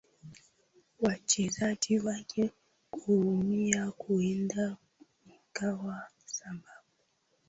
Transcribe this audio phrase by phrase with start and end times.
[0.99, 2.49] wachezaji wake
[2.91, 4.77] kuumia huenda
[5.27, 6.67] ikawa sababu